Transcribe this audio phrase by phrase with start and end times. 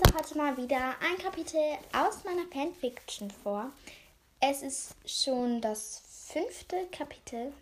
[0.00, 1.60] heute mal wieder ein Kapitel
[1.92, 3.70] aus meiner Fanfiction vor.
[4.40, 7.52] Es ist schon das fünfte Kapitel.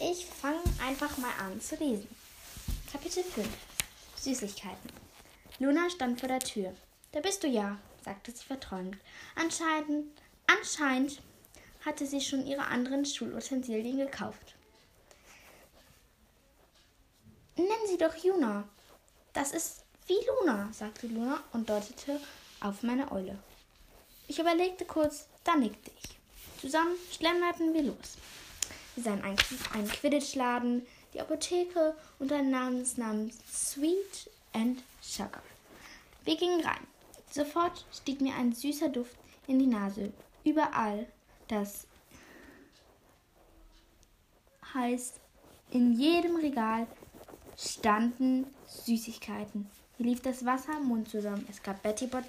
[0.00, 2.08] Ich fange einfach mal an zu lesen.
[2.90, 3.46] Kapitel 5
[4.16, 4.90] Süßigkeiten.
[5.58, 6.72] Luna stand vor der Tür.
[7.12, 8.96] Da bist du ja, sagte sie verträumt.
[9.34, 10.06] Anscheinend,
[10.46, 11.20] anscheinend
[11.84, 14.54] hatte sie schon ihre anderen Schulutensilien gekauft.
[17.56, 18.68] Nennen Sie doch Juna.
[19.32, 22.20] Das ist wie Luna, sagte Luna und deutete
[22.60, 23.38] auf meine Eule.
[24.26, 26.60] Ich überlegte kurz, dann nickte ich.
[26.60, 28.16] Zusammen schlenderten wir los.
[28.94, 30.84] Wir sahen einen, Quidditch-Laden,
[31.14, 32.96] die Apotheke und einen namens
[33.52, 35.42] Sweet and Sugar.
[36.24, 36.86] Wir gingen rein.
[37.30, 40.12] Sofort stieg mir ein süßer Duft in die Nase.
[40.44, 41.06] Überall
[41.48, 41.86] das
[44.74, 45.20] heißt,
[45.70, 46.86] in jedem Regal
[47.56, 49.70] standen Süßigkeiten.
[49.98, 51.46] Hier lief das Wasser im Mund zusammen.
[51.50, 52.24] Es gab Betty Bot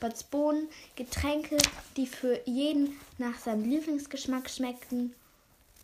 [0.00, 1.56] Bots Bohnen, Getränke,
[1.96, 5.14] die für jeden nach seinem Lieblingsgeschmack schmeckten,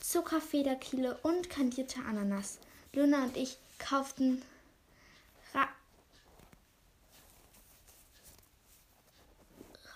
[0.00, 2.58] Zuckerfederkiele und kandierte Ananas.
[2.92, 4.42] Luna und ich kauften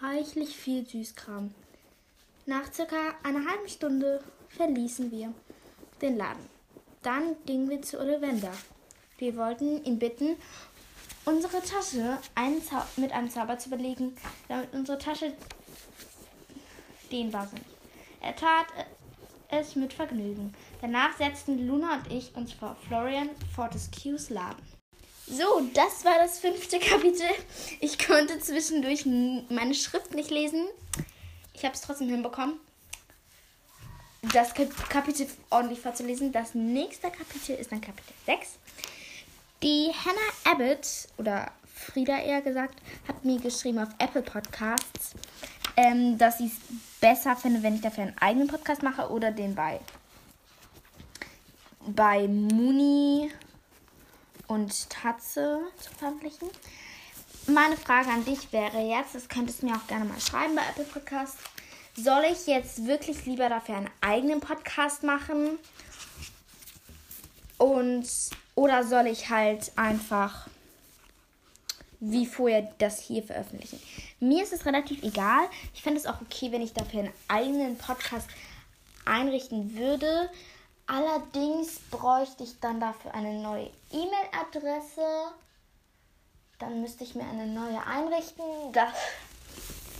[0.02, 1.54] reichlich viel Süßkram.
[2.46, 5.32] Nach circa einer halben Stunde verließen wir
[6.00, 6.44] den Laden.
[7.02, 8.52] Dann gingen wir zu Ollivander.
[9.18, 10.36] Wir wollten ihn bitten,
[11.24, 12.62] unsere Tasche einen
[12.96, 14.16] mit einem Zauber zu belegen,
[14.48, 15.32] damit unsere Tasche
[17.10, 17.62] dehnbar sind.
[18.20, 18.66] Er tat
[19.48, 20.54] es mit Vergnügen.
[20.80, 24.62] Danach setzten Luna und ich uns vor Florian Fortescues Laden.
[25.26, 27.26] So, das war das fünfte Kapitel.
[27.80, 30.66] Ich konnte zwischendurch meine Schrift nicht lesen.
[31.54, 32.58] Ich habe es trotzdem hinbekommen,
[34.32, 36.32] das Kapitel ordentlich vorzulesen.
[36.32, 38.58] Das nächste Kapitel ist dann Kapitel 6.
[39.62, 42.74] Die Hannah Abbott, oder Frieda eher gesagt,
[43.06, 45.14] hat mir geschrieben auf Apple Podcasts,
[45.76, 46.54] ähm, dass sie es
[47.00, 49.80] besser finde, wenn ich dafür einen eigenen Podcast mache oder den bei,
[51.86, 53.30] bei Muni
[54.48, 56.48] und Tatze zu veröffentlichen.
[57.46, 60.62] Meine Frage an dich wäre jetzt, das könntest du mir auch gerne mal schreiben bei
[60.62, 61.38] Apple Podcasts.
[61.94, 65.58] Soll ich jetzt wirklich lieber dafür einen eigenen Podcast machen?
[67.58, 68.08] Und
[68.54, 70.48] oder soll ich halt einfach
[72.04, 73.80] wie vorher das hier veröffentlichen?
[74.18, 75.44] Mir ist es relativ egal.
[75.72, 78.28] Ich fände es auch okay, wenn ich dafür einen eigenen Podcast
[79.04, 80.28] einrichten würde.
[80.88, 85.32] Allerdings bräuchte ich dann dafür eine neue E-Mail-Adresse.
[86.58, 88.44] Dann müsste ich mir eine neue einrichten.
[88.72, 88.92] Das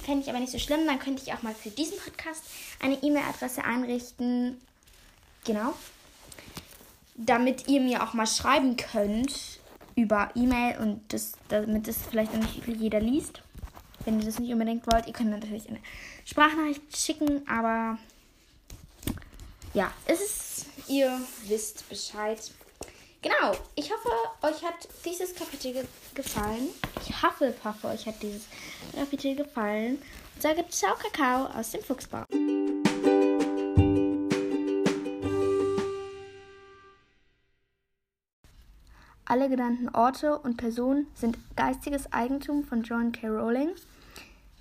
[0.05, 0.85] fände ich aber nicht so schlimm.
[0.87, 2.43] Dann könnte ich auch mal für diesen Podcast
[2.81, 4.61] eine E-Mail-Adresse einrichten.
[5.45, 5.73] Genau
[7.15, 9.61] damit ihr mir auch mal schreiben könnt
[9.95, 13.43] über E-Mail und das, damit das vielleicht nicht jeder liest.
[14.05, 15.81] Wenn ihr das nicht unbedingt wollt, ihr könnt natürlich eine
[16.25, 17.99] Sprachnachricht schicken, aber
[19.75, 22.39] ja, es ist, ihr wisst Bescheid.
[23.23, 24.09] Genau, ich hoffe,
[24.43, 25.85] euch hat dieses Kapitel ge
[26.15, 26.69] gefallen.
[27.01, 28.43] Ich hoffe, hoffe, euch hat dieses
[28.95, 30.03] Kapitel gefallen.
[30.35, 32.25] Und sage Ciao Kakao aus dem Fuchsbau.
[39.33, 43.29] Alle genannten Orte und Personen sind geistiges Eigentum von John K.
[43.29, 43.71] Rowling.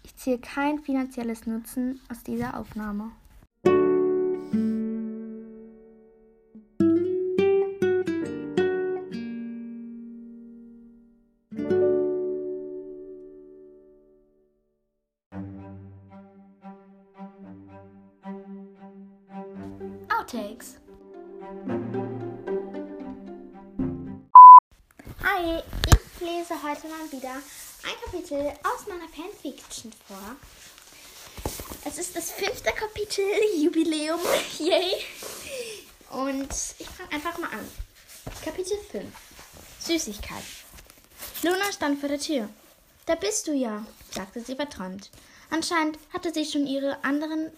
[0.01, 3.11] Ich ziehe kein finanzielles Nutzen aus dieser Aufnahme.
[20.17, 20.79] Outtakes.
[25.23, 30.35] Hi, ich lese heute mal wieder ein Kapitel aus meiner Fanfiction vor.
[31.85, 33.23] Es ist das fünfte Kapitel,
[33.59, 34.19] Jubiläum,
[34.57, 34.95] yay!
[36.09, 37.69] Und ich fange einfach mal an.
[38.43, 39.05] Kapitel 5
[39.79, 40.43] Süßigkeit.
[41.43, 42.49] Luna stand vor der Tür.
[43.05, 45.11] Da bist du ja, sagte sie verträumt.
[45.51, 47.51] Anscheinend hatte sie schon ihre anderen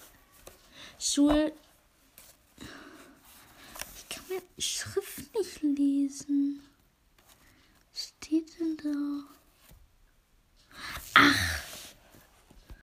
[1.00, 1.54] Schul...
[2.58, 6.62] Ich kann meine Schrift nicht lesen